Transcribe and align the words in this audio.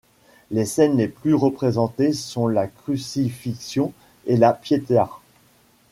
Les 0.49 0.65
scènes 0.65 0.97
les 0.97 1.07
plus 1.07 1.35
représentées 1.35 2.11
sont 2.11 2.47
la 2.47 2.65
crucifixion 2.65 3.93
et 4.25 4.35
la 4.35 4.51
pietà. 4.51 5.07